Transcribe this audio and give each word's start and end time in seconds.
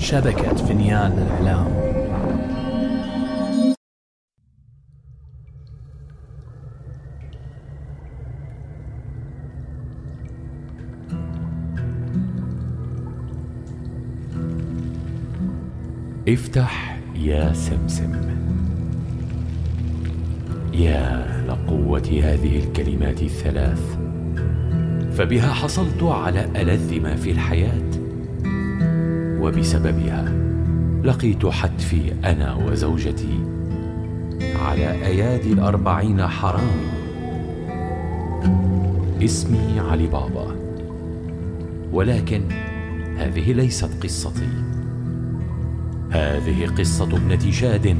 شبكة 0.00 0.54
فنيان 0.54 1.12
الإعلام 1.12 1.66
افتح 16.28 16.98
يا 17.14 17.52
سمسم. 17.52 18.12
يا 20.74 21.26
لقوة 21.48 22.20
هذه 22.22 22.64
الكلمات 22.64 23.22
الثلاث 23.22 23.98
فبها 25.12 25.52
حصلت 25.52 26.02
على 26.02 26.44
ألذ 26.56 27.00
ما 27.00 27.16
في 27.16 27.30
الحياة. 27.30 27.99
وبسببها 29.40 30.32
لقيت 31.04 31.46
حتفي 31.46 32.12
أنا 32.24 32.54
وزوجتي 32.54 33.40
على 34.66 34.90
أيادي 34.90 35.52
الأربعين 35.52 36.26
حرام 36.26 36.80
اسمي 39.24 39.80
علي 39.80 40.06
بابا. 40.06 40.56
ولكن 41.92 42.42
هذه 43.16 43.52
ليست 43.52 44.02
قصتي. 44.02 44.48
هذه 46.10 46.66
قصة 46.78 47.16
ابنة 47.16 47.50
شاد 47.50 47.96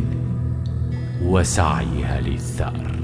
وسعيها 1.22 2.20
للثأر. 2.20 2.99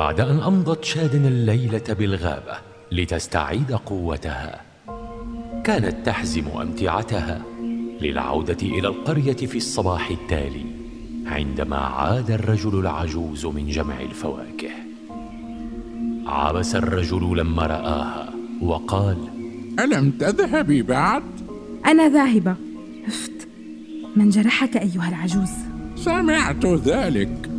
بعد 0.00 0.20
أن 0.20 0.40
أمضت 0.40 0.84
شاد 0.84 1.14
الليلة 1.14 1.82
بالغابة 1.88 2.58
لتستعيد 2.92 3.72
قوتها. 3.72 4.60
كانت 5.64 6.06
تحزم 6.06 6.44
أمتعتها 6.60 7.42
للعودة 8.00 8.56
إلى 8.62 8.88
القرية 8.88 9.36
في 9.36 9.56
الصباح 9.56 10.10
التالي 10.10 10.64
عندما 11.26 11.76
عاد 11.76 12.30
الرجل 12.30 12.78
العجوز 12.80 13.46
من 13.46 13.68
جمع 13.68 14.00
الفواكه. 14.00 14.70
عبس 16.26 16.74
الرجل 16.74 17.38
لما 17.38 17.66
رآها 17.66 18.34
وقال 18.62 19.18
ألم 19.80 20.10
تذهبي 20.10 20.82
بعد؟ 20.82 21.22
أنا 21.86 22.08
ذاهبة. 22.08 22.54
افت 23.06 23.48
من 24.16 24.30
جرحك 24.30 24.76
أيها 24.76 25.08
العجوز؟ 25.08 25.52
سمعت 25.96 26.66
ذلك. 26.66 27.49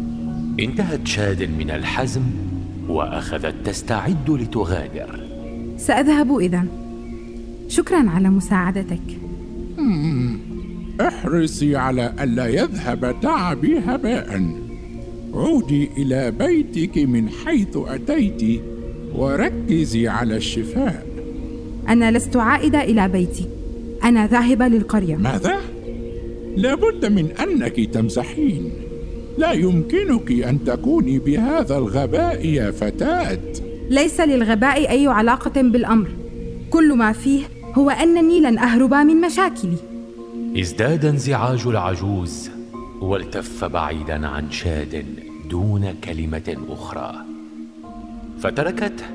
انتهت 0.60 1.08
شاد 1.08 1.44
من 1.44 1.72
الحزم 1.72 2.22
وأخذت 2.88 3.56
تستعد 3.66 4.30
لتغادر. 4.30 5.20
سأذهب 5.78 6.38
إذا. 6.38 6.66
شكرا 7.68 8.10
على 8.10 8.30
مساعدتك. 8.30 9.02
احرصي 11.02 11.76
على 11.76 12.14
ألا 12.24 12.48
يذهب 12.48 13.16
تعبي 13.22 13.80
هباء. 13.80 14.56
عودي 15.34 15.90
إلى 15.98 16.32
بيتك 16.32 16.98
من 16.98 17.30
حيث 17.30 17.78
أتيت 17.78 18.62
وركزي 19.16 20.08
على 20.08 20.36
الشفاء. 20.36 21.06
أنا 21.90 22.12
لست 22.12 22.38
عائدة 22.38 22.84
إلى 22.84 23.08
بيتي. 23.08 23.46
أنا 24.04 24.28
ذاهبة 24.28 24.68
للقرية. 24.68 25.16
ماذا؟ 25.16 25.58
لابد 26.58 27.06
من 27.06 27.32
أنك 27.32 27.80
تمزحين. 27.80 28.72
لا 29.38 29.52
يمكنك 29.52 30.32
أن 30.32 30.64
تكوني 30.64 31.20
بهذا 31.20 31.78
الغباء 31.78 32.46
يا 32.46 32.72
فتاة. 32.72 33.40
ليس 33.90 34.20
للغباء 34.20 34.90
أي 34.90 35.08
علاقة 35.08 35.62
بالأمر. 35.62 36.08
كل 36.70 36.98
ما 36.98 37.12
فيه 37.12 37.44
هو 37.74 37.90
أنني 37.90 38.40
لن 38.40 38.58
أهرب 38.58 38.94
من 38.94 39.22
مشاكلي. 39.22 39.78
ازداد 40.60 41.06
انزعاج 41.06 41.68
العجوز 41.68 42.50
والتف 43.02 43.66
بعيدا 43.66 44.28
عن 44.28 44.52
شاد 44.52 45.06
دون 45.50 45.94
كلمة 46.04 46.58
أخرى. 46.70 47.16
فتركته 48.40 49.06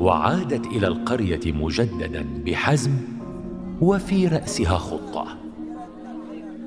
وعادت 0.00 0.66
إلى 0.66 0.86
القرية 0.86 1.52
مجددا 1.52 2.24
بحزم 2.46 2.92
وفي 3.80 4.28
رأسها 4.28 4.78
خطة. 4.78 5.45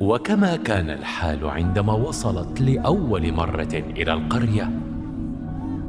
وكما 0.01 0.55
كان 0.55 0.89
الحال 0.89 1.49
عندما 1.49 1.93
وصلت 1.93 2.61
لأول 2.61 3.33
مرة 3.33 3.83
إلى 3.97 4.13
القرية 4.13 4.71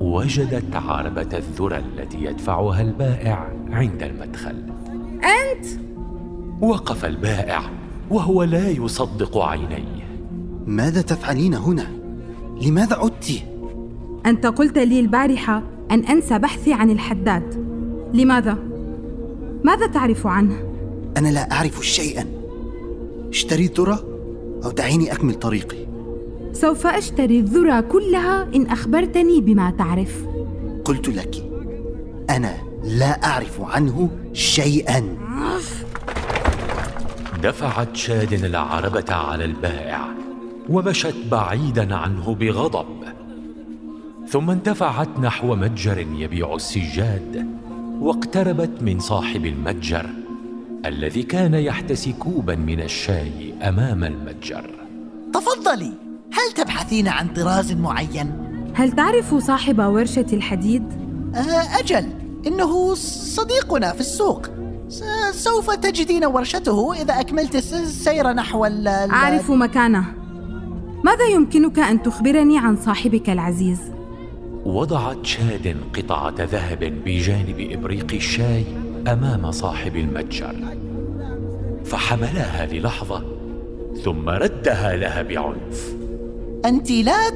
وجدت 0.00 0.76
عربة 0.76 1.28
الذرى 1.32 1.76
التي 1.76 2.24
يدفعها 2.24 2.82
البائع 2.82 3.52
عند 3.70 4.02
المدخل. 4.02 4.56
أنت؟ 5.14 5.66
وقف 6.60 7.04
البائع 7.04 7.60
وهو 8.10 8.42
لا 8.42 8.68
يصدق 8.68 9.38
عينيه. 9.38 10.20
ماذا 10.66 11.02
تفعلين 11.02 11.54
هنا؟ 11.54 11.86
لماذا 12.62 12.96
عدت؟ 12.96 13.42
أنت 14.26 14.46
قلت 14.46 14.78
لي 14.78 15.00
البارحة 15.00 15.62
أن 15.90 16.04
أنسى 16.04 16.38
بحثي 16.38 16.72
عن 16.72 16.90
الحداد. 16.90 17.66
لماذا؟ 18.14 18.58
ماذا 19.64 19.86
تعرف 19.86 20.26
عنه؟ 20.26 20.56
أنا 21.16 21.28
لا 21.28 21.52
أعرف 21.52 21.86
شيئا. 21.86 22.39
اشتري 23.30 23.64
الذرة 23.64 24.04
أو 24.64 24.70
دعيني 24.70 25.12
أكمل 25.12 25.34
طريقي. 25.34 25.86
سوف 26.52 26.86
أشتري 26.86 27.38
الذرة 27.38 27.80
كلها 27.80 28.48
إن 28.54 28.66
أخبرتني 28.66 29.40
بما 29.40 29.70
تعرف. 29.70 30.24
قلت 30.84 31.08
لك 31.08 31.34
أنا 32.30 32.56
لا 32.84 33.24
أعرف 33.24 33.60
عنه 33.60 34.10
شيئا. 34.32 35.16
دفعت 37.42 37.96
شاد 37.96 38.32
العربة 38.32 39.14
على 39.14 39.44
البائع 39.44 40.08
ومشت 40.68 41.14
بعيدا 41.30 41.94
عنه 41.94 42.34
بغضب. 42.34 42.86
ثم 44.28 44.50
اندفعت 44.50 45.08
نحو 45.20 45.54
متجر 45.54 45.98
يبيع 45.98 46.54
السجاد 46.54 47.46
واقتربت 48.00 48.82
من 48.82 48.98
صاحب 48.98 49.46
المتجر. 49.46 50.06
الذي 50.86 51.22
كان 51.22 51.54
يحتسي 51.54 52.12
كوبا 52.12 52.54
من 52.54 52.80
الشاي 52.80 53.54
أمام 53.62 54.04
المتجر. 54.04 54.70
تفضلي. 55.34 55.92
هل 56.32 56.52
تبحثين 56.54 57.08
عن 57.08 57.28
طراز 57.28 57.72
معين؟ 57.72 58.32
هل 58.74 58.92
تعرف 58.92 59.34
صاحب 59.34 59.78
ورشة 59.78 60.26
الحديد؟ 60.32 60.82
آه، 61.34 61.78
أجل. 61.78 62.06
إنه 62.46 62.94
صديقنا 62.94 63.92
في 63.92 64.00
السوق. 64.00 64.46
سوف 65.30 65.70
تجدين 65.70 66.24
ورشته 66.24 67.02
إذا 67.02 67.20
أكملت 67.20 67.54
السير 67.54 68.32
نحو 68.32 68.66
ال 68.66 68.88
أعرف 68.88 69.50
مكانه. 69.50 70.04
ماذا 71.04 71.24
يمكنك 71.24 71.78
أن 71.78 72.02
تخبرني 72.02 72.58
عن 72.58 72.76
صاحبك 72.76 73.30
العزيز؟ 73.30 73.78
وضعت 74.64 75.26
شاد 75.26 75.76
قطعة 75.96 76.34
ذهب 76.38 77.02
بجانب 77.04 77.68
إبريق 77.72 78.14
الشاي 78.14 78.64
أمام 79.08 79.50
صاحب 79.50 79.96
المتجر. 79.96 80.54
فحملها 81.84 82.66
للحظة 82.66 83.24
ثم 84.04 84.28
ردها 84.28 84.96
لها 84.96 85.22
بعنف. 85.22 85.94
أنت 86.64 86.90
لا 86.90 87.30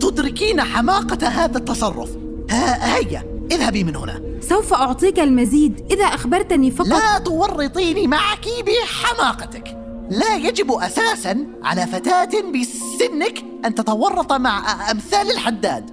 تدركين 0.00 0.60
حماقة 0.60 1.26
هذا 1.28 1.58
التصرف. 1.58 2.10
ها 2.50 2.96
هيا 2.96 3.24
اذهبي 3.52 3.84
من 3.84 3.96
هنا. 3.96 4.22
سوف 4.40 4.74
أعطيك 4.74 5.20
المزيد. 5.20 5.80
إذا 5.90 6.04
أخبرتني 6.04 6.70
فقط. 6.70 6.88
لا 6.88 7.18
تورطيني 7.18 8.06
معك 8.06 8.46
بحماقتك. 8.66 9.76
لا 10.10 10.36
يجب 10.36 10.72
أساسا 10.72 11.46
على 11.62 11.86
فتاة 11.86 12.30
بسنك 12.40 13.44
أن 13.64 13.74
تتورط 13.74 14.32
مع 14.32 14.90
أمثال 14.90 15.30
الحداد. 15.30 15.90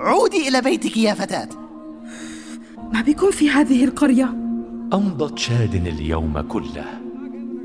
عودي 0.00 0.48
إلى 0.48 0.60
بيتك 0.60 0.96
يا 0.96 1.14
فتاة. 1.14 1.48
ما 2.92 3.00
بكم 3.00 3.30
في 3.30 3.50
هذه 3.50 3.84
القرية؟ 3.84 4.39
أمضت 4.92 5.38
شاد 5.38 5.74
اليوم 5.74 6.40
كله 6.40 6.84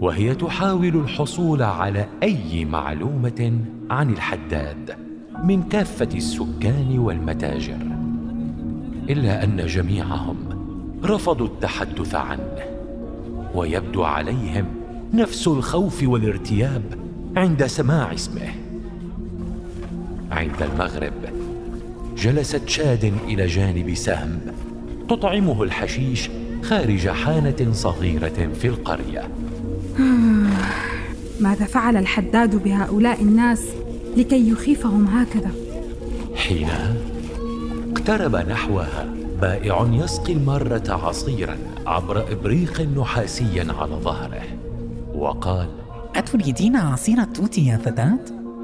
وهي 0.01 0.35
تحاول 0.35 0.95
الحصول 0.95 1.61
على 1.61 2.07
أي 2.23 2.65
معلومة 2.65 3.59
عن 3.89 4.09
الحداد 4.09 4.95
من 5.43 5.63
كافة 5.63 6.09
السكان 6.15 6.99
والمتاجر 6.99 7.77
إلا 9.09 9.43
أن 9.43 9.65
جميعهم 9.65 10.35
رفضوا 11.03 11.47
التحدث 11.47 12.15
عنه 12.15 12.57
ويبدو 13.55 14.03
عليهم 14.03 14.65
نفس 15.13 15.47
الخوف 15.47 16.03
والارتياب 16.03 16.83
عند 17.37 17.65
سماع 17.65 18.13
اسمه. 18.13 18.49
عند 20.31 20.61
المغرب 20.61 21.13
جلست 22.17 22.69
شاد 22.69 23.13
إلى 23.27 23.47
جانب 23.47 23.93
سهم 23.93 24.39
تطعمه 25.09 25.63
الحشيش 25.63 26.29
خارج 26.69 27.09
حانة 27.09 27.71
صغيرة 27.71 28.49
في 28.61 28.67
القرية. 28.67 29.29
ماذا 31.45 31.65
فعل 31.65 31.97
الحداد 31.97 32.63
بهؤلاء 32.63 33.21
الناس 33.21 33.63
لكي 34.17 34.49
يخيفهم 34.49 35.07
هكذا؟ 35.07 35.51
حينها 36.35 36.93
اقترب 37.91 38.35
نحوها 38.35 39.09
بائع 39.41 39.89
يسقي 39.91 40.33
المارة 40.33 40.83
عصيرا 40.89 41.57
عبر 41.85 42.31
إبريق 42.31 42.81
نحاسي 42.81 43.59
على 43.59 43.95
ظهره. 43.95 44.43
وقال 45.15 45.67
أتريدين 46.15 46.75
عصير 46.75 47.21
التوت 47.21 47.57
يا 47.57 47.77
فتاة؟ 47.77 48.19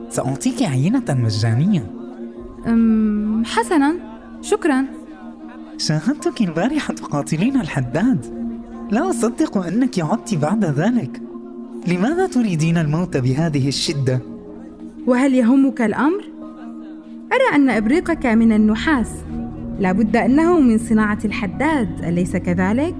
سأعطيك 0.09 0.61
عينة 0.61 1.05
مجانية. 1.09 1.91
أم 2.67 3.43
حسنا 3.45 3.95
شكرا. 4.41 5.00
شاهدتك 5.81 6.41
البارحة 6.41 6.93
تقاتلين 6.93 7.61
الحداد 7.61 8.25
لا 8.91 9.09
أصدق 9.09 9.57
أنك 9.57 9.99
عدت 9.99 10.35
بعد 10.35 10.65
ذلك 10.65 11.21
لماذا 11.87 12.27
تريدين 12.27 12.77
الموت 12.77 13.17
بهذه 13.17 13.67
الشدة؟ 13.67 14.19
وهل 15.07 15.33
يهمك 15.33 15.81
الأمر؟ 15.81 16.23
أرى 17.33 17.55
أن 17.55 17.69
إبريقك 17.69 18.25
من 18.25 18.51
النحاس 18.51 19.09
لابد 19.79 20.15
أنه 20.15 20.59
من 20.59 20.77
صناعة 20.77 21.19
الحداد 21.25 22.05
أليس 22.05 22.35
كذلك؟ 22.35 22.97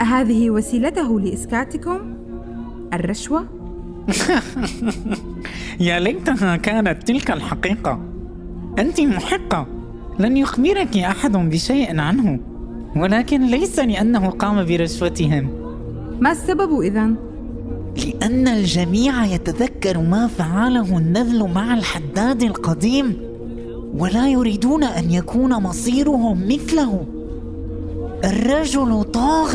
أهذه 0.00 0.50
وسيلته 0.50 1.20
لإسكاتكم؟ 1.20 2.14
الرشوة؟ 2.92 3.46
يا 5.80 6.00
ليتها 6.00 6.56
كانت 6.56 7.02
تلك 7.08 7.30
الحقيقة 7.30 8.00
أنت 8.78 9.00
محقة 9.00 9.77
لن 10.18 10.36
يخبرك 10.36 10.96
أحد 10.96 11.32
بشيء 11.32 12.00
عنه 12.00 12.40
ولكن 12.96 13.46
ليس 13.46 13.78
لأنه 13.78 14.30
قام 14.30 14.64
برشوتهم. 14.64 15.48
ما 16.20 16.32
السبب 16.32 16.80
إذن؟ 16.80 17.16
لأن 18.06 18.48
الجميع 18.48 19.24
يتذكر 19.24 19.98
ما 19.98 20.26
فعله 20.26 20.98
النذل 20.98 21.50
مع 21.54 21.74
الحداد 21.74 22.42
القديم 22.42 23.16
ولا 23.98 24.28
يريدون 24.28 24.84
أن 24.84 25.10
يكون 25.10 25.62
مصيرهم 25.62 26.48
مثله. 26.48 27.06
الرجل 28.24 29.04
طاغ 29.04 29.54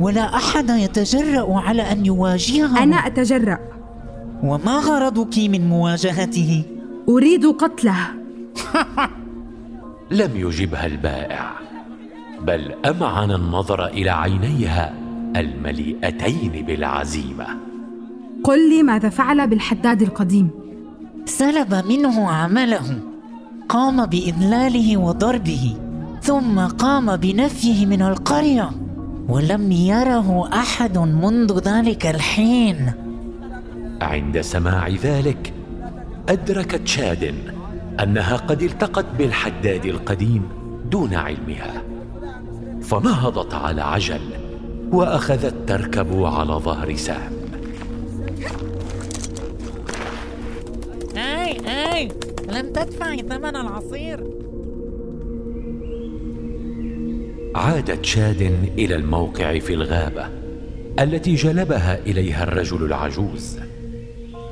ولا 0.00 0.36
أحد 0.36 0.70
يتجرأ 0.70 1.58
على 1.58 1.82
أن 1.82 2.06
يواجهه 2.06 2.82
أنا 2.82 2.96
أتجرأ. 2.96 3.58
وما 4.42 4.76
غرضك 4.78 5.38
من 5.38 5.68
مواجهته؟ 5.68 6.62
أريد 7.08 7.46
قتله. 7.46 7.96
لم 10.10 10.36
يجبها 10.36 10.86
البائع 10.86 11.50
بل 12.40 12.74
أمعن 12.84 13.30
النظر 13.30 13.86
إلى 13.86 14.10
عينيها 14.10 14.94
المليئتين 15.36 16.64
بالعزيمة. 16.66 17.46
قل 18.44 18.70
لي 18.70 18.82
ماذا 18.82 19.08
فعل 19.08 19.46
بالحداد 19.46 20.02
القديم. 20.02 20.50
سلب 21.24 21.74
منه 21.88 22.30
عمله 22.30 22.98
قام 23.68 24.06
بإذلاله 24.06 24.96
وضربه 24.96 25.76
ثم 26.22 26.60
قام 26.60 27.16
بنفيه 27.16 27.86
من 27.86 28.02
القرية 28.02 28.70
ولم 29.28 29.72
يره 29.72 30.48
أحد 30.52 30.98
منذ 30.98 31.58
ذلك 31.58 32.06
الحين. 32.06 32.92
عند 34.02 34.40
سماع 34.40 34.88
ذلك 34.88 35.52
أدركت 36.28 36.86
شاد 36.86 37.34
أنها 38.02 38.36
قد 38.36 38.62
التقت 38.62 39.06
بالحداد 39.18 39.86
القديم 39.86 40.48
دون 40.90 41.14
علمها. 41.14 41.82
فنهضت 42.82 43.54
على 43.54 43.82
عجل 43.82 44.20
وأخذت 44.92 45.54
تركب 45.66 46.24
على 46.24 46.52
ظهر 46.52 46.96
سام. 46.96 47.32
أي 51.16 51.60
أي 51.94 52.08
لم 52.48 52.72
تدفعي 52.72 53.18
ثمن 53.18 53.56
العصير. 53.56 54.24
عادت 57.54 58.04
شاد 58.04 58.42
إلى 58.78 58.96
الموقع 58.96 59.58
في 59.58 59.74
الغابة 59.74 60.28
التي 60.98 61.34
جلبها 61.34 61.98
إليها 62.06 62.42
الرجل 62.44 62.84
العجوز 62.84 63.58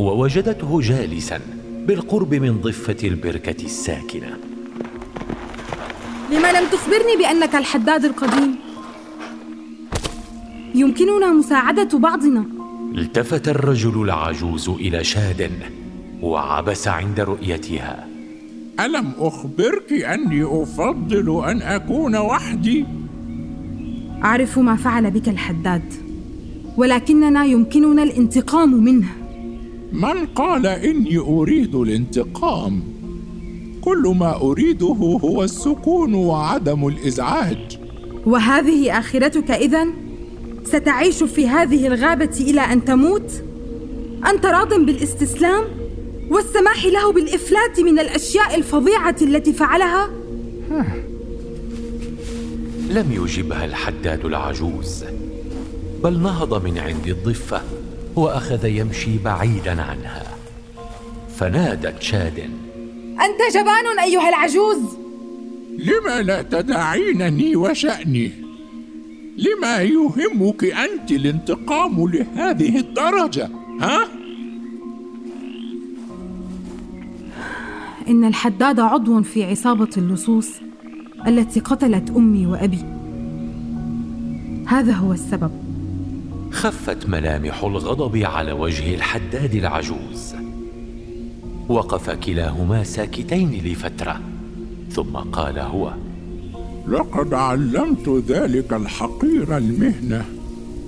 ووجدته 0.01 0.81
جالسا 0.81 1.41
بالقرب 1.89 2.35
من 2.35 2.61
ضفة 2.61 2.97
البركة 3.09 3.65
الساكنة 3.65 4.39
لما 6.31 6.53
لم 6.53 6.69
تخبرني 6.73 7.17
بأنك 7.19 7.55
الحداد 7.55 8.05
القديم؟ 8.05 8.55
يمكننا 10.75 11.33
مساعدة 11.33 11.99
بعضنا 11.99 12.45
التفت 12.95 13.49
الرجل 13.49 14.03
العجوز 14.03 14.69
إلى 14.69 15.05
شاد 15.05 15.51
وعبس 16.23 16.89
عند 16.89 17.21
رؤيتها 17.21 18.09
ألم 18.81 19.13
أخبرك 19.19 19.93
أني 19.93 20.63
أفضل 20.63 21.45
أن 21.45 21.63
أكون 21.63 22.17
وحدي؟ 22.17 22.85
أعرف 24.25 24.59
ما 24.59 24.77
فعل 24.77 25.11
بك 25.11 25.29
الحداد 25.29 25.95
ولكننا 26.77 27.45
يمكننا 27.45 28.03
الانتقام 28.03 28.85
منه 28.85 29.18
من 29.93 30.27
قال 30.27 30.67
إني 30.67 31.19
أريد 31.19 31.75
الانتقام؟ 31.75 32.83
كل 33.81 34.15
ما 34.19 34.37
أريده 34.37 35.19
هو 35.23 35.45
السكون 35.45 36.15
وعدم 36.15 36.89
الإزعاج 36.89 37.79
وهذه 38.27 38.99
آخرتك 38.99 39.51
إذن؟ 39.51 39.93
ستعيش 40.65 41.23
في 41.23 41.49
هذه 41.49 41.87
الغابة 41.87 42.37
إلى 42.41 42.61
أن 42.61 42.85
تموت؟ 42.85 43.43
أنت 44.27 44.47
راض 44.47 44.75
بالاستسلام؟ 44.75 45.65
والسماح 46.31 46.85
له 46.85 47.13
بالإفلات 47.13 47.81
من 47.81 47.99
الأشياء 47.99 48.55
الفظيعة 48.55 49.17
التي 49.23 49.53
فعلها؟ 49.53 50.09
لم 52.91 53.13
يجبها 53.13 53.65
الحداد 53.65 54.25
العجوز 54.25 55.05
بل 56.05 56.19
نهض 56.19 56.65
من 56.65 56.79
عند 56.79 57.07
الضفة 57.07 57.63
وأخذ 58.19 58.65
يمشي 58.65 59.19
بعيدا 59.19 59.83
عنها 59.83 60.23
فنادت 61.37 62.03
شاد 62.03 62.39
أنت 63.21 63.55
جبان 63.55 63.99
أيها 63.99 64.29
العجوز 64.29 64.79
لما 65.79 66.23
لا 66.23 66.43
تدعينني 66.43 67.57
وشأني؟ 67.57 68.33
لما 69.37 69.83
يهمك 69.83 70.65
أنت 70.65 71.11
الانتقام 71.11 72.09
لهذه 72.09 72.79
الدرجة؟ 72.79 73.51
ها؟ 73.81 74.09
إن 78.09 78.25
الحداد 78.25 78.81
عضو 78.81 79.23
في 79.23 79.45
عصابة 79.45 79.91
اللصوص 79.97 80.49
التي 81.27 81.61
قتلت 81.61 82.11
أمي 82.11 82.47
وأبي 82.47 82.85
هذا 84.67 84.93
هو 84.93 85.13
السبب 85.13 85.68
خفت 86.59 87.09
ملامح 87.09 87.65
الغضب 87.65 88.17
على 88.17 88.53
وجه 88.53 88.95
الحداد 88.95 89.55
العجوز. 89.55 90.35
وقف 91.69 92.11
كلاهما 92.11 92.85
ساكتين 92.85 93.51
لفترة 93.65 94.21
ثم 94.91 95.17
قال 95.17 95.59
هو 95.59 95.93
لقد 96.89 97.35
علمت 97.35 98.09
ذلك 98.29 98.73
الحقير 98.73 99.57
المهنة 99.57 100.25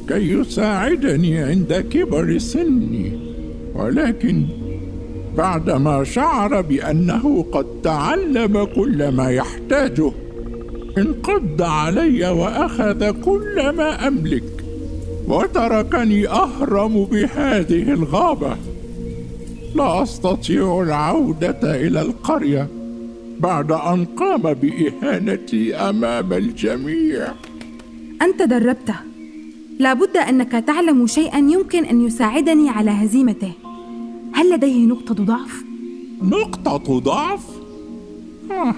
كي 0.08 0.32
يساعدني 0.32 1.38
عند 1.38 1.72
كبر 1.90 2.38
سني 2.38 3.18
ولكن 3.74 4.46
بعدما 5.36 6.04
شعر 6.04 6.60
بأنه 6.60 7.46
قد 7.52 7.66
تعلم 7.82 8.64
كل 8.64 9.08
ما 9.08 9.30
يحتاجه 9.30 10.12
انقض 10.98 11.62
علي 11.62 12.28
وأخذ 12.30 13.10
كل 13.10 13.70
ما 13.70 14.08
أملك. 14.08 14.59
وتركني 15.30 16.28
أهرم 16.28 17.04
بهذه 17.04 17.92
الغابة. 17.92 18.56
لا 19.74 20.02
أستطيع 20.02 20.82
العودة 20.82 21.60
إلى 21.62 22.02
القرية 22.02 22.68
بعد 23.40 23.72
أن 23.72 24.04
قام 24.04 24.42
بإهانتي 24.42 25.74
أمام 25.74 26.32
الجميع. 26.32 27.28
أنت 28.22 28.42
دربته. 28.42 28.94
لابد 29.78 30.16
أنك 30.16 30.52
تعلم 30.52 31.06
شيئا 31.06 31.38
يمكن 31.38 31.84
أن 31.84 32.06
يساعدني 32.06 32.70
على 32.70 32.90
هزيمته. 32.90 33.52
هل 34.32 34.54
لديه 34.54 34.86
نقطة 34.86 35.14
ضعف؟ 35.14 35.64
نقطة 36.22 36.98
ضعف؟ 36.98 37.44
آه، 38.50 38.74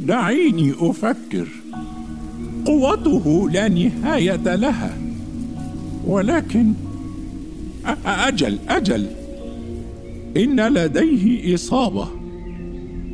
دعيني 0.00 0.72
أفكر. 0.80 1.48
قوته 2.66 3.50
لا 3.50 3.68
نهاية 3.68 4.54
لها. 4.56 5.01
ولكن 6.06 6.72
أجل 8.06 8.58
أجل. 8.68 9.06
إن 10.36 10.60
لديه 10.60 11.54
إصابة. 11.54 12.08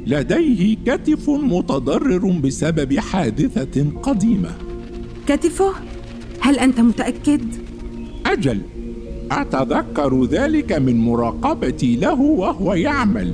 لديه 0.06 0.76
كتف 0.86 1.30
متضرر 1.30 2.30
بسبب 2.44 2.98
حادثة 2.98 3.86
قديمة. 4.02 4.50
كتفه؟ 5.26 5.72
هل 6.40 6.58
أنت 6.58 6.80
متأكد؟ 6.80 7.40
أجل. 8.26 8.60
أتذكر 9.30 10.24
ذلك 10.24 10.72
من 10.72 10.98
مراقبتي 10.98 11.96
له 11.96 12.20
وهو 12.20 12.74
يعمل. 12.74 13.32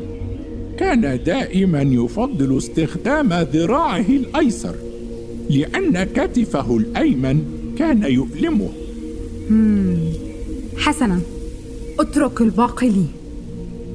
كان 0.78 1.20
دائما 1.26 1.82
يفضل 1.82 2.58
استخدام 2.58 3.32
ذراعه 3.32 4.06
الأيسر 4.08 4.74
لأن 5.50 6.04
كتفه 6.04 6.76
الأيمن 6.76 7.44
كان 7.78 8.02
يؤلمه. 8.02 8.68
حسنا. 10.78 11.20
اترك 12.00 12.40
الباقي 12.40 12.88
لي. 12.88 13.06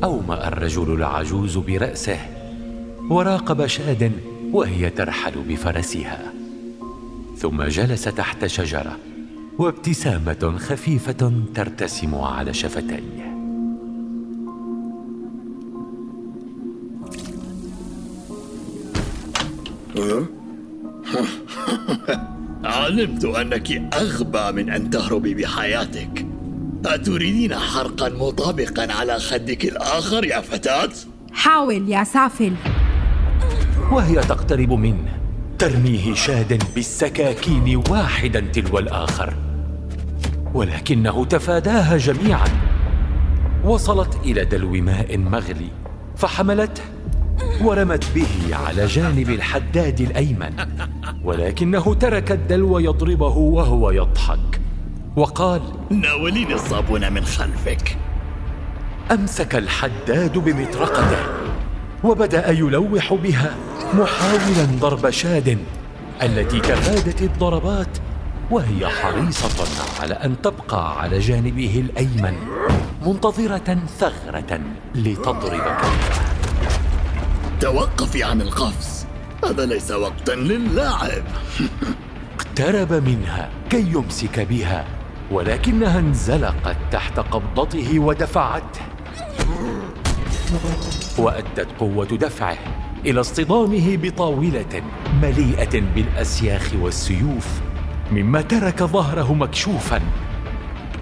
أومأ 0.03 0.47
الرجل 0.47 0.93
العجوز 0.93 1.57
برأسه 1.57 2.19
وراقب 3.09 3.65
شاد 3.65 4.11
وهي 4.51 4.89
ترحل 4.89 5.33
بفرسها. 5.49 6.33
ثم 7.37 7.63
جلس 7.63 8.03
تحت 8.03 8.45
شجرة 8.45 8.97
وابتسامة 9.57 10.55
خفيفة 10.57 11.31
ترتسم 11.55 12.15
على 12.15 12.53
شفتيه. 12.53 13.29
علمت 22.69 23.25
أنك 23.25 23.93
أغبى 23.93 24.61
من 24.61 24.69
أن 24.69 24.89
تهربي 24.89 25.33
بحياتك. 25.33 26.25
أتريدين 26.85 27.55
حرقا 27.55 28.09
مطابقا 28.09 28.93
على 28.93 29.19
خدك 29.19 29.65
الآخر 29.65 30.25
يا 30.25 30.41
فتاة؟ 30.41 30.89
حاول 31.33 31.89
يا 31.89 32.03
سافل. 32.03 32.53
وهي 33.91 34.15
تقترب 34.15 34.71
منه 34.71 35.19
ترميه 35.59 36.13
شاد 36.13 36.63
بالسكاكين 36.75 37.83
واحدا 37.89 38.39
تلو 38.39 38.79
الآخر. 38.79 39.33
ولكنه 40.53 41.25
تفاداها 41.25 41.97
جميعا. 41.97 42.47
وصلت 43.63 44.17
إلى 44.25 44.45
دلو 44.45 44.71
ماء 44.71 45.17
مغلي 45.17 45.69
فحملته 46.17 46.81
ورمت 47.61 48.05
به 48.15 48.55
على 48.55 48.85
جانب 48.85 49.29
الحداد 49.29 50.01
الأيمن. 50.01 50.53
ولكنه 51.23 51.93
ترك 51.93 52.31
الدلو 52.31 52.79
يضربه 52.79 53.37
وهو 53.37 53.91
يضحك. 53.91 54.61
وقال 55.15 55.61
ناوليني 55.89 56.53
الصابون 56.53 57.13
من 57.13 57.25
خلفك. 57.25 57.97
أمسك 59.11 59.55
الحداد 59.55 60.37
بمطرقته 60.37 61.23
وبدأ 62.03 62.51
يلوح 62.51 63.13
بها 63.13 63.55
محاولا 63.93 64.65
ضرب 64.79 65.09
شاد 65.09 65.57
التي 66.21 66.59
تفادت 66.59 67.21
الضربات 67.21 67.97
وهي 68.51 68.87
حريصة 68.87 69.67
على 70.01 70.13
أن 70.13 70.41
تبقى 70.41 71.01
على 71.01 71.19
جانبه 71.19 71.83
الأيمن 71.85 72.33
منتظرة 73.05 73.77
ثغرة 73.99 74.59
لتضرب 74.95 75.61
كفه 75.61 76.28
توقفي 77.59 78.23
عن 78.23 78.41
القفز. 78.41 79.05
هذا 79.45 79.65
ليس 79.65 79.91
وقتا 79.91 80.31
للعب 80.31 81.23
اقترب 82.35 82.93
منها 82.93 83.49
كي 83.69 83.81
يمسك 83.81 84.39
بها 84.39 84.85
ولكنها 85.31 85.99
انزلقت 85.99 86.77
تحت 86.91 87.19
قبضته 87.19 87.99
ودفعته. 87.99 88.81
وأدت 91.17 91.67
قوة 91.79 92.05
دفعه 92.05 92.57
إلى 93.05 93.19
اصطدامه 93.19 93.97
بطاولة 93.97 94.83
مليئة 95.21 95.81
بالأسياخ 95.95 96.71
والسيوف 96.81 97.47
مما 98.11 98.41
ترك 98.41 98.83
ظهره 98.83 99.33
مكشوفا. 99.33 100.01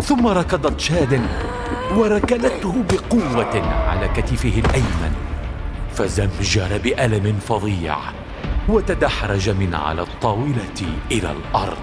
ثم 0.04 0.28
ركضت 0.28 0.80
شاد 0.80 1.22
وركلته 1.96 2.84
بقوة 2.90 3.62
على 3.88 4.08
كتفه 4.08 4.60
الأيمن. 4.60 5.17
فزمجر 5.98 6.78
بالم 6.78 7.40
فظيع 7.40 7.98
وتدحرج 8.70 9.50
من 9.50 9.76
على 9.76 10.02
الطاولة 10.02 10.98
إلى 11.12 11.32
الأرض. 11.32 11.78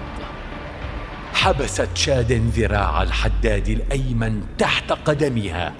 حبست 1.33 1.89
شاد 1.93 2.31
ذراع 2.31 3.03
الحداد 3.03 3.67
الأيمن 3.67 4.41
تحت 4.57 4.91
قدمها 4.91 5.73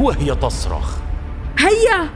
وهي 0.00 0.34
تصرخ. 0.34 0.96
هيا 1.58 2.10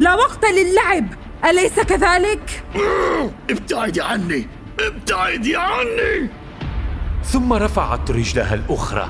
لا 0.00 0.14
وقت 0.14 0.44
للعب. 0.44 1.06
أليس 1.44 1.80
كذلك؟ 1.80 2.62
ابتعدي 3.50 4.02
عني 4.02 4.46
ابتعدي 4.80 5.56
عني. 5.56 6.28
ثم 7.24 7.52
رفعت 7.52 8.10
رجلها 8.10 8.54
الأخرى 8.54 9.08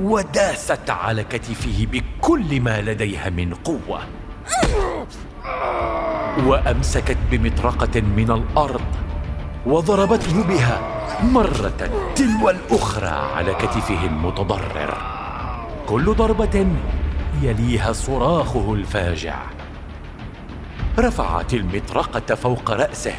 وداست 0.00 0.90
على 0.90 1.24
كتفه 1.24 1.86
بكل 1.92 2.60
ما 2.60 2.80
لديها 2.80 3.30
من 3.30 3.54
قوة. 3.54 4.21
وأمسكت 6.46 7.16
بمطرقة 7.30 8.00
من 8.00 8.30
الأرض 8.30 8.80
وضربته 9.66 10.42
بها 10.48 10.80
مرة 11.22 11.90
تلو 12.16 12.50
الأخرى 12.50 13.08
على 13.36 13.54
كتفه 13.54 14.06
المتضرر. 14.06 14.96
كل 15.86 16.14
ضربة 16.14 16.66
يليها 17.42 17.92
صراخه 17.92 18.74
الفاجع. 18.74 19.36
رفعت 20.98 21.54
المطرقة 21.54 22.34
فوق 22.34 22.70
رأسه 22.70 23.14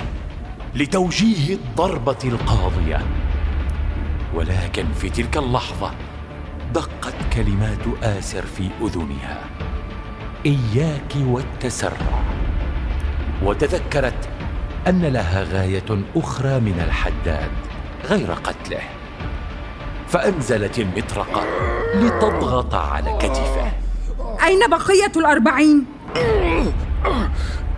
لتوجيه 0.75 1.53
الضربة 1.56 2.18
القاضية. 2.24 3.00
ولكن 4.36 4.86
في 4.94 5.10
تلك 5.10 5.38
اللحظة 5.38 5.92
دقت 6.74 7.15
كلمات 7.34 8.03
آسر 8.03 8.42
في 8.42 8.70
أذنها. 8.82 9.39
إياك 10.46 11.14
والتسرع. 11.16 12.24
وتذكرت 13.44 14.30
أن 14.88 15.02
لها 15.02 15.44
غاية 15.44 16.04
أخرى 16.16 16.60
من 16.60 16.84
الحداد 16.88 17.52
غير 18.06 18.32
قتله. 18.32 18.82
فأنزلت 20.08 20.80
المطرقة 20.80 21.44
لتضغط 21.96 22.76
على 22.76 23.18
كتفه. 23.20 23.72
أين 24.46 24.60
بقية 24.70 25.12
الأربعين؟ 25.18 25.86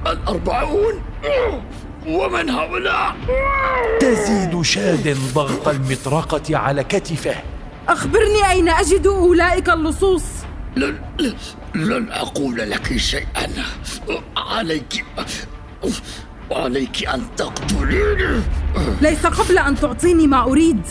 الأربعون؟ 0.07 0.93
ومن 2.07 2.49
هؤلاء؟ 2.49 3.15
تزيد 3.99 4.61
شاد 4.61 5.17
ضغط 5.33 5.67
المطرقة 5.67 6.57
على 6.57 6.83
كتفه. 6.83 7.35
أخبرني 7.89 8.51
أين 8.51 8.69
أجد 8.69 9.07
أولئك 9.07 9.69
اللصوص. 9.69 10.44
لن, 10.75 10.97
لن- 11.75 12.11
أقول 12.11 12.57
لك 12.57 12.97
شيئا. 12.97 13.47
عليك 14.37 15.05
عليك 16.51 17.07
أن 17.07 17.21
تقتليني. 17.37 18.41
ليس 19.01 19.25
قبل 19.25 19.57
أن 19.57 19.75
تعطيني 19.75 20.27
ما 20.27 20.43
أريد. 20.43 20.81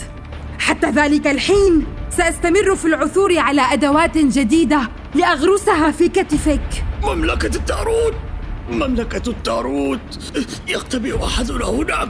حتى 0.59 0.89
ذلك 0.89 1.27
الحين 1.27 1.85
سأستمر 2.09 2.75
في 2.75 2.85
العثور 2.85 3.39
على 3.39 3.61
أدوات 3.61 4.17
جديدة 4.17 4.89
لأغرسها 5.15 5.91
في 5.91 6.09
كتفك. 6.09 6.83
مملكة 7.03 7.55
التاروت. 7.55 8.13
مملكة 8.69 9.29
التاروت. 9.29 9.99
يختبئ 10.67 11.25
أحدنا 11.25 11.65
هناك. 11.65 12.09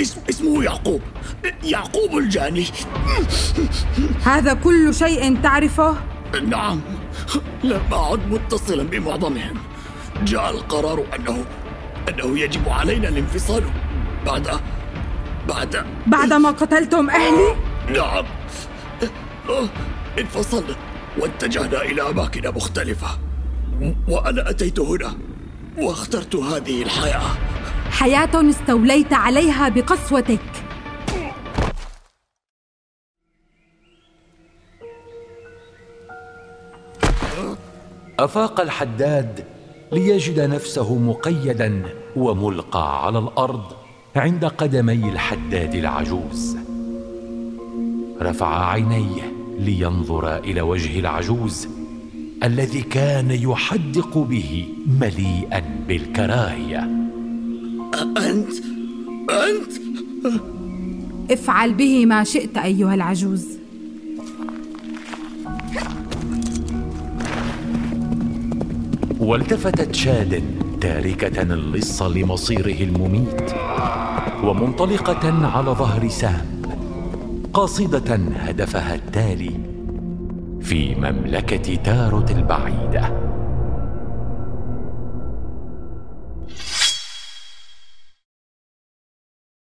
اسم 0.00 0.20
اسمه 0.30 0.64
يعقوب. 0.64 1.00
يعقوب 1.64 2.18
الجاني. 2.18 2.66
هذا 4.24 4.54
كل 4.54 4.94
شيء 4.94 5.40
تعرفه؟ 5.42 5.96
نعم. 6.34 6.80
لم 7.64 7.80
أعد 7.92 8.32
متصلا 8.32 8.82
بمعظمهم. 8.82 9.56
جاء 10.22 10.50
القرار 10.50 11.04
أنه 11.16 11.44
أنه 12.08 12.38
يجب 12.38 12.68
علينا 12.68 13.08
الانفصال 13.08 13.64
بعد 14.26 14.48
بعد. 15.48 15.86
بعدما 16.06 16.50
قتلتم 16.50 17.10
أهلي؟ 17.10 17.56
نعم. 17.96 18.24
انفصلنا 20.18 20.76
واتجهنا 21.18 21.82
إلى 21.82 22.10
أماكن 22.10 22.54
مختلفة. 22.56 23.06
وأنا 24.08 24.50
أتيت 24.50 24.80
هنا 24.80 25.14
واخترت 25.78 26.36
هذه 26.36 26.82
الحياة. 26.82 27.22
حياة 27.90 28.50
استوليت 28.50 29.12
عليها 29.12 29.68
بقسوتك. 29.68 30.67
أفاق 38.18 38.60
الحداد 38.60 39.44
ليجد 39.92 40.40
نفسه 40.40 40.98
مقيدا 40.98 41.82
وملقى 42.16 43.04
على 43.06 43.18
الأرض 43.18 43.64
عند 44.16 44.44
قدمي 44.44 45.12
الحداد 45.12 45.74
العجوز. 45.74 46.56
رفع 48.22 48.70
عينيه 48.70 49.32
لينظر 49.58 50.36
إلى 50.38 50.60
وجه 50.60 51.00
العجوز 51.00 51.68
الذي 52.42 52.82
كان 52.82 53.30
يحدق 53.30 54.18
به 54.18 54.68
مليئا 55.00 55.62
بالكراهية. 55.88 56.78
انت 58.16 58.52
أنت؟ 59.30 59.72
افعل 61.30 61.74
به 61.74 62.06
ما 62.06 62.24
شئت 62.24 62.58
أيها 62.58 62.94
العجوز. 62.94 63.57
والتفتت 69.28 69.94
شاد 69.94 70.42
تاركة 70.80 71.42
اللص 71.42 72.02
لمصيره 72.02 72.82
المميت 72.84 73.52
ومنطلقة 74.44 75.46
على 75.46 75.70
ظهر 75.70 76.08
سام 76.08 76.62
قاصدة 77.52 78.14
هدفها 78.14 78.94
التالي 78.94 79.50
في 80.60 80.94
مملكة 80.94 81.74
تاروت 81.74 82.30
البعيدة. 82.30 83.27